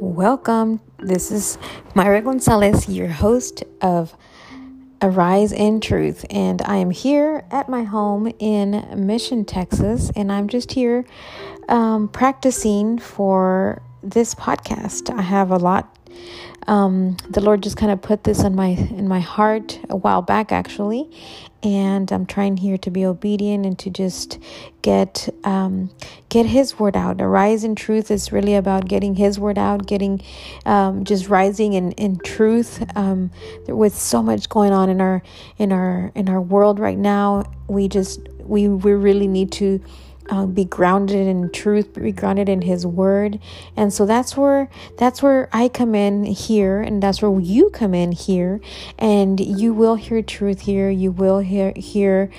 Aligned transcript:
Welcome. 0.00 0.80
This 1.00 1.32
is 1.32 1.58
Myra 1.96 2.22
Gonzalez, 2.22 2.88
your 2.88 3.08
host 3.08 3.64
of 3.80 4.16
Arise 5.02 5.50
in 5.50 5.80
Truth. 5.80 6.24
And 6.30 6.62
I 6.62 6.76
am 6.76 6.90
here 6.90 7.44
at 7.50 7.68
my 7.68 7.82
home 7.82 8.32
in 8.38 8.86
Mission, 8.94 9.44
Texas. 9.44 10.12
And 10.14 10.30
I'm 10.30 10.46
just 10.46 10.70
here 10.70 11.04
um, 11.68 12.06
practicing 12.06 13.00
for 13.00 13.82
this 14.00 14.36
podcast. 14.36 15.12
I 15.12 15.22
have 15.22 15.50
a 15.50 15.56
lot 15.56 15.97
um, 16.66 17.16
the 17.30 17.40
Lord 17.40 17.62
just 17.62 17.76
kind 17.76 17.90
of 17.90 18.02
put 18.02 18.24
this 18.24 18.42
in 18.42 18.54
my 18.54 18.68
in 18.68 19.08
my 19.08 19.20
heart 19.20 19.80
a 19.88 19.96
while 19.96 20.22
back, 20.22 20.52
actually, 20.52 21.10
and 21.62 22.12
I'm 22.12 22.26
trying 22.26 22.58
here 22.58 22.76
to 22.78 22.90
be 22.90 23.06
obedient 23.06 23.64
and 23.64 23.78
to 23.80 23.90
just 23.90 24.38
get 24.82 25.28
um, 25.44 25.90
get 26.28 26.46
His 26.46 26.78
word 26.78 26.96
out. 26.96 27.20
Arise 27.20 27.64
in 27.64 27.74
truth 27.74 28.10
is 28.10 28.32
really 28.32 28.54
about 28.54 28.86
getting 28.86 29.14
His 29.14 29.38
word 29.38 29.58
out, 29.58 29.86
getting 29.86 30.22
um, 30.66 31.04
just 31.04 31.28
rising 31.28 31.72
in 31.72 31.92
in 31.92 32.18
truth. 32.18 32.84
Um, 32.96 33.30
with 33.66 33.96
so 33.96 34.22
much 34.22 34.48
going 34.48 34.72
on 34.72 34.90
in 34.90 35.00
our 35.00 35.22
in 35.56 35.72
our 35.72 36.12
in 36.14 36.28
our 36.28 36.40
world 36.40 36.78
right 36.78 36.98
now, 36.98 37.44
we 37.66 37.88
just 37.88 38.20
we 38.40 38.68
we 38.68 38.92
really 38.92 39.28
need 39.28 39.52
to 39.52 39.80
uh, 40.28 40.46
be 40.46 40.64
grounded 40.64 41.26
in 41.26 41.50
truth, 41.50 41.94
be 41.94 42.12
grounded 42.12 42.48
in 42.48 42.62
His 42.62 42.86
Word, 42.86 43.40
and 43.76 43.92
so 43.92 44.06
that's 44.06 44.36
where 44.36 44.68
that's 44.96 45.22
where 45.22 45.48
I 45.52 45.68
come 45.68 45.94
in 45.94 46.24
here, 46.24 46.80
and 46.80 47.02
that's 47.02 47.22
where 47.22 47.40
you 47.40 47.70
come 47.70 47.94
in 47.94 48.12
here, 48.12 48.60
and 48.98 49.40
you 49.40 49.72
will 49.72 49.94
hear 49.94 50.22
truth 50.22 50.60
here. 50.60 50.90
You 50.90 51.10
will 51.10 51.38
hear 51.40 51.72
hear 51.76 52.30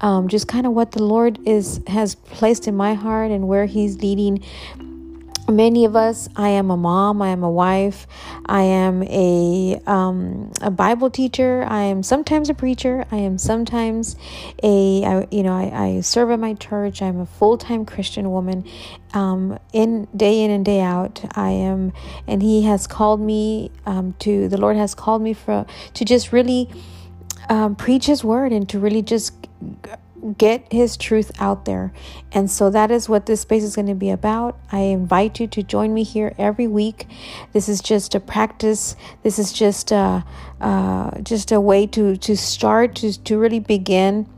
um, 0.00 0.28
just 0.28 0.48
kind 0.48 0.66
of 0.66 0.72
what 0.72 0.92
the 0.92 1.02
Lord 1.02 1.38
is 1.46 1.80
has 1.86 2.14
placed 2.14 2.68
in 2.68 2.76
my 2.76 2.94
heart 2.94 3.30
and 3.30 3.48
where 3.48 3.66
He's 3.66 3.98
leading 3.98 4.44
many 5.48 5.84
of 5.84 5.96
us 5.96 6.28
i 6.36 6.48
am 6.48 6.70
a 6.70 6.76
mom 6.76 7.22
i 7.22 7.28
am 7.28 7.42
a 7.42 7.50
wife 7.50 8.06
i 8.46 8.62
am 8.62 9.02
a 9.04 9.80
um, 9.86 10.52
a 10.60 10.70
bible 10.70 11.10
teacher 11.10 11.64
i 11.68 11.82
am 11.82 12.02
sometimes 12.02 12.48
a 12.48 12.54
preacher 12.54 13.04
i 13.10 13.16
am 13.16 13.38
sometimes 13.38 14.16
a 14.62 15.04
I, 15.04 15.26
you 15.30 15.42
know 15.42 15.54
I, 15.54 15.96
I 15.96 16.00
serve 16.00 16.30
at 16.30 16.38
my 16.38 16.54
church 16.54 17.02
i'm 17.02 17.20
a 17.20 17.26
full-time 17.26 17.84
christian 17.84 18.30
woman. 18.30 18.64
Um, 19.14 19.58
in 19.72 20.06
day 20.14 20.42
in 20.42 20.50
and 20.50 20.64
day 20.64 20.80
out 20.80 21.24
i 21.36 21.50
am 21.50 21.92
and 22.26 22.42
he 22.42 22.62
has 22.64 22.86
called 22.86 23.20
me 23.20 23.70
um, 23.86 24.14
to 24.18 24.48
the 24.48 24.58
lord 24.58 24.76
has 24.76 24.94
called 24.94 25.22
me 25.22 25.32
for 25.32 25.64
to 25.94 26.04
just 26.04 26.30
really 26.30 26.68
um, 27.48 27.74
preach 27.74 28.06
his 28.06 28.22
word 28.22 28.52
and 28.52 28.68
to 28.68 28.78
really 28.78 29.00
just 29.00 29.32
get 30.36 30.70
his 30.72 30.96
truth 30.96 31.30
out 31.40 31.64
there. 31.64 31.92
And 32.32 32.50
so 32.50 32.70
that 32.70 32.90
is 32.90 33.08
what 33.08 33.26
this 33.26 33.42
space 33.42 33.62
is 33.62 33.76
going 33.76 33.86
to 33.86 33.94
be 33.94 34.10
about. 34.10 34.58
I 34.72 34.80
invite 34.80 35.40
you 35.40 35.46
to 35.48 35.62
join 35.62 35.94
me 35.94 36.02
here 36.02 36.34
every 36.38 36.66
week. 36.66 37.06
This 37.52 37.68
is 37.68 37.80
just 37.80 38.14
a 38.14 38.20
practice. 38.20 38.96
This 39.22 39.38
is 39.38 39.52
just 39.52 39.92
a 39.92 40.24
uh, 40.60 41.20
just 41.20 41.52
a 41.52 41.60
way 41.60 41.86
to 41.86 42.16
to 42.16 42.36
start 42.36 42.96
to 42.96 43.22
to 43.24 43.38
really 43.38 43.60
begin 43.60 44.28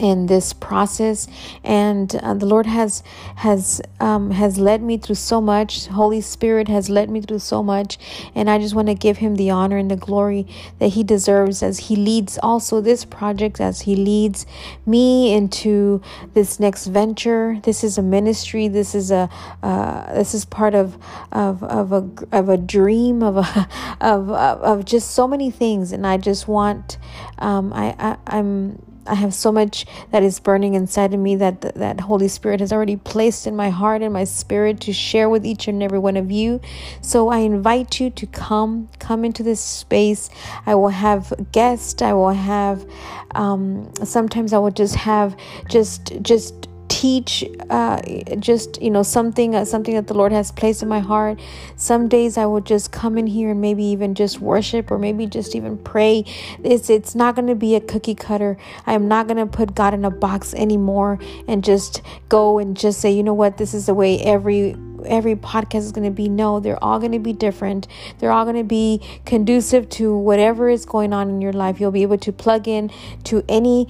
in 0.00 0.26
this 0.26 0.52
process 0.52 1.28
and 1.62 2.16
uh, 2.16 2.34
the 2.34 2.46
lord 2.46 2.66
has 2.66 3.02
has 3.36 3.80
um, 4.00 4.30
has 4.30 4.58
led 4.58 4.82
me 4.82 4.96
through 4.96 5.14
so 5.14 5.40
much. 5.40 5.86
Holy 5.86 6.20
spirit 6.20 6.68
has 6.68 6.88
led 6.88 7.10
me 7.10 7.20
through 7.20 7.40
so 7.40 7.62
much 7.62 7.98
and 8.34 8.48
i 8.48 8.58
just 8.58 8.74
want 8.74 8.88
to 8.88 8.94
give 8.94 9.18
him 9.18 9.36
the 9.36 9.50
honor 9.50 9.76
and 9.76 9.90
the 9.90 9.96
glory 9.96 10.46
that 10.78 10.88
he 10.88 11.04
deserves 11.04 11.62
as 11.62 11.78
he 11.88 11.96
leads 11.96 12.38
also 12.42 12.80
this 12.80 13.04
project 13.04 13.60
as 13.60 13.82
he 13.82 13.94
leads 13.94 14.46
me 14.86 15.32
into 15.32 16.00
this 16.34 16.58
next 16.58 16.86
venture. 16.86 17.58
This 17.62 17.84
is 17.84 17.98
a 17.98 18.02
ministry. 18.02 18.68
This 18.68 18.94
is 18.94 19.10
a 19.10 19.28
uh, 19.62 20.12
this 20.14 20.34
is 20.34 20.44
part 20.44 20.74
of 20.74 20.96
of 21.32 21.62
of 21.62 21.92
a 21.92 22.08
of 22.32 22.48
a 22.48 22.56
dream 22.56 23.22
of 23.22 23.36
a 23.36 23.68
of 24.00 24.30
of, 24.30 24.62
of 24.62 24.84
just 24.84 25.10
so 25.10 25.26
many 25.28 25.50
things 25.50 25.92
and 25.92 26.06
i 26.06 26.16
just 26.16 26.48
want 26.48 26.98
um, 27.38 27.72
I, 27.72 27.94
I 27.98 28.16
i'm 28.26 28.82
I 29.06 29.14
have 29.14 29.34
so 29.34 29.52
much 29.52 29.86
that 30.12 30.22
is 30.22 30.40
burning 30.40 30.74
inside 30.74 31.14
of 31.14 31.20
me 31.20 31.36
that 31.36 31.60
that 31.76 32.00
Holy 32.00 32.28
Spirit 32.28 32.60
has 32.60 32.72
already 32.72 32.96
placed 32.96 33.46
in 33.46 33.56
my 33.56 33.70
heart 33.70 34.02
and 34.02 34.12
my 34.12 34.24
spirit 34.24 34.80
to 34.82 34.92
share 34.92 35.28
with 35.28 35.44
each 35.46 35.68
and 35.68 35.82
every 35.82 35.98
one 35.98 36.16
of 36.16 36.30
you. 36.30 36.60
So 37.00 37.28
I 37.28 37.38
invite 37.38 38.00
you 38.00 38.10
to 38.10 38.26
come, 38.26 38.88
come 38.98 39.24
into 39.24 39.42
this 39.42 39.60
space. 39.60 40.30
I 40.66 40.74
will 40.76 40.88
have 40.90 41.32
guests. 41.52 42.02
I 42.02 42.12
will 42.12 42.30
have. 42.30 42.86
Um, 43.34 43.92
sometimes 44.04 44.52
I 44.52 44.58
will 44.58 44.70
just 44.72 44.96
have 44.96 45.36
just 45.68 46.12
just 46.22 46.69
teach 47.00 47.42
uh, 47.70 47.98
just 48.38 48.80
you 48.82 48.90
know 48.90 49.02
something 49.02 49.54
uh, 49.54 49.64
something 49.64 49.94
that 49.94 50.06
the 50.06 50.12
lord 50.12 50.32
has 50.32 50.52
placed 50.52 50.82
in 50.82 50.88
my 50.88 51.00
heart. 51.00 51.40
Some 51.76 52.08
days 52.08 52.36
i 52.36 52.44
will 52.44 52.60
just 52.60 52.92
come 52.92 53.16
in 53.16 53.26
here 53.26 53.52
and 53.52 53.60
maybe 53.60 53.84
even 53.84 54.14
just 54.14 54.38
worship 54.38 54.90
or 54.90 54.98
maybe 54.98 55.26
just 55.26 55.56
even 55.56 55.78
pray. 55.78 56.24
It's 56.62 56.90
it's 56.90 57.14
not 57.14 57.36
going 57.36 57.48
to 57.48 57.54
be 57.54 57.74
a 57.74 57.80
cookie 57.80 58.14
cutter. 58.14 58.58
I 58.84 58.92
am 58.92 59.08
not 59.08 59.28
going 59.28 59.38
to 59.38 59.46
put 59.46 59.74
god 59.74 59.94
in 59.94 60.04
a 60.04 60.10
box 60.10 60.52
anymore 60.52 61.18
and 61.48 61.64
just 61.64 62.02
go 62.28 62.58
and 62.58 62.76
just 62.76 63.00
say 63.00 63.10
you 63.10 63.22
know 63.22 63.38
what? 63.42 63.56
This 63.56 63.72
is 63.72 63.86
the 63.86 63.94
way 63.94 64.20
every 64.20 64.76
every 65.06 65.34
podcast 65.34 65.84
is 65.88 65.92
going 65.92 66.04
to 66.04 66.14
be. 66.14 66.28
No 66.28 66.60
they're 66.60 66.84
all 66.84 66.98
going 66.98 67.12
to 67.12 67.18
be 67.18 67.32
different. 67.32 67.88
They're 68.18 68.32
all 68.32 68.44
going 68.44 68.56
to 68.56 68.70
be 68.82 69.00
conducive 69.24 69.88
to 70.00 70.14
whatever 70.14 70.68
is 70.68 70.84
going 70.84 71.14
on 71.14 71.30
in 71.30 71.40
your 71.40 71.54
life. 71.54 71.80
You'll 71.80 71.92
be 71.92 72.02
able 72.02 72.18
to 72.18 72.32
plug 72.32 72.68
in 72.68 72.90
to 73.24 73.42
any 73.48 73.88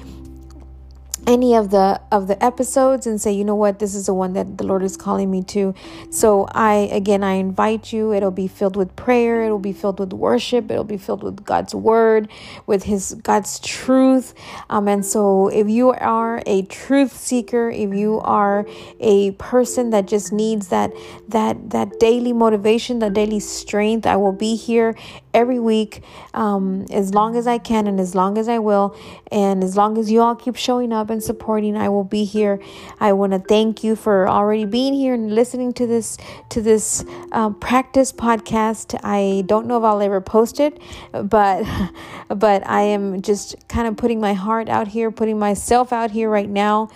any 1.31 1.55
of 1.55 1.71
the 1.71 2.01
of 2.11 2.27
the 2.27 2.43
episodes 2.45 3.07
and 3.07 3.21
say 3.21 3.31
you 3.31 3.45
know 3.45 3.55
what? 3.55 3.79
This 3.79 3.95
is 3.95 4.07
the 4.07 4.15
one 4.15 4.33
that 4.33 4.59
the 4.59 4.65
lord 4.65 4.83
is 4.83 4.97
calling 4.97 5.31
me 5.31 5.43
to. 5.55 5.75
So 6.11 6.47
i 6.51 6.75
again 6.93 7.23
i 7.23 7.35
invite 7.35 7.93
you. 7.93 8.13
It'll 8.13 8.33
be 8.33 8.49
filled 8.49 8.77
with 8.77 8.97
prayer. 8.97 9.45
It'll 9.45 9.61
be 9.61 9.73
filled 9.73 10.01
with 10.01 10.13
worship. 10.13 10.71
It'll 10.73 10.83
be 10.83 10.97
filled 10.97 11.23
with 11.23 11.45
god's 11.45 11.75
word 11.75 12.29
with 12.67 12.83
his 12.83 13.15
god's 13.23 13.61
truth. 13.61 14.35
Um 14.69 14.89
and 14.89 15.07
so 15.07 15.49
if 15.49 15.69
you 15.69 15.91
are 15.91 16.43
a 16.47 16.63
truth 16.63 17.13
seeker 17.17 17.71
if 17.71 17.95
you 17.95 18.21
are 18.21 18.67
a 18.99 19.31
person 19.33 19.91
that 19.91 20.09
just 20.09 20.33
needs 20.33 20.69
that 20.69 20.93
that 21.29 21.71
that 21.71 22.01
daily 22.01 22.33
motivation 22.33 22.99
that 22.99 23.13
daily 23.13 23.39
strength 23.41 24.05
i 24.07 24.17
will 24.17 24.33
be 24.33 24.57
here 24.57 24.97
every 25.33 25.59
week 25.59 26.03
um, 26.35 26.87
as 26.91 27.15
long 27.15 27.37
as 27.37 27.47
I 27.47 27.59
can 27.59 27.87
and 27.87 28.01
as 28.01 28.15
long 28.15 28.39
as 28.39 28.49
I 28.49 28.59
will. 28.59 28.97
And 29.31 29.63
as 29.63 29.77
long 29.77 29.99
as 29.99 30.11
you 30.11 30.21
all 30.21 30.35
keep 30.35 30.57
showing 30.57 30.93
up 30.93 31.11
and 31.11 31.20
supporting, 31.21 31.77
I 31.77 31.89
will 31.89 32.05
be 32.05 32.25
here. 32.25 32.61
I 32.99 33.13
want 33.13 33.33
to 33.33 33.39
thank 33.39 33.85
you 33.85 33.97
for 33.97 34.29
already 34.29 34.65
being 34.65 34.95
here 34.95 35.15
and 35.15 35.35
listening 35.35 35.73
to 35.75 35.87
this 35.87 36.17
to 36.51 36.61
this 36.61 37.05
um, 37.33 37.55
practice 37.59 38.13
podcast. 38.13 38.99
I 39.03 39.45
don't 39.47 39.67
know 39.67 39.79
if 39.79 39.85
I'll 39.85 40.03
ever 40.03 40.21
post 40.21 40.61
it, 40.61 40.81
but 41.13 41.65
but 42.29 42.67
I 42.67 42.83
am 42.83 43.23
just 43.23 43.69
kind 43.69 43.87
of 43.89 43.97
putting 43.97 44.21
my 44.21 44.35
heart 44.35 44.69
out 44.69 44.89
here, 44.89 45.11
putting 45.11 45.39
myself 45.39 45.93
out 45.93 46.11
here 46.11 46.29
right 46.29 46.49
now 46.49 46.89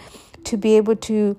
to 0.44 0.56
be 0.56 0.76
able 0.76 0.96
to 0.96 1.36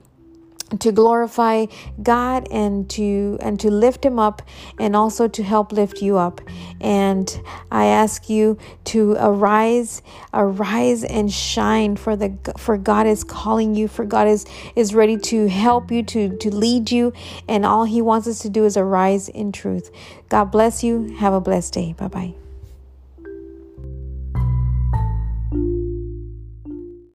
to 0.79 0.91
glorify 0.91 1.65
God 2.01 2.47
and 2.51 2.89
to 2.91 3.37
and 3.41 3.59
to 3.59 3.69
lift 3.69 4.05
him 4.05 4.17
up 4.19 4.41
and 4.79 4.95
also 4.95 5.27
to 5.27 5.43
help 5.43 5.71
lift 5.71 6.01
you 6.01 6.17
up. 6.17 6.41
And 6.81 7.41
I 7.71 7.85
ask 7.85 8.29
you 8.29 8.57
to 8.85 9.15
arise 9.19 10.01
arise 10.33 11.03
and 11.03 11.31
shine 11.31 11.95
for 11.95 12.15
the 12.15 12.37
for 12.57 12.77
God 12.77 13.07
is 13.07 13.23
calling 13.23 13.75
you 13.75 13.87
for 13.87 14.05
God 14.05 14.27
is 14.27 14.45
is 14.75 14.95
ready 14.95 15.17
to 15.17 15.47
help 15.47 15.91
you 15.91 16.03
to 16.03 16.35
to 16.37 16.53
lead 16.53 16.91
you. 16.91 17.13
And 17.47 17.65
all 17.65 17.85
he 17.85 18.01
wants 18.01 18.27
us 18.27 18.39
to 18.39 18.49
do 18.49 18.65
is 18.65 18.77
arise 18.77 19.29
in 19.29 19.51
truth. 19.51 19.91
God 20.29 20.45
bless 20.45 20.83
you. 20.83 21.15
Have 21.17 21.33
a 21.33 21.41
blessed 21.41 21.73
day. 21.73 21.93
Bye 21.97 22.07
bye 22.07 22.33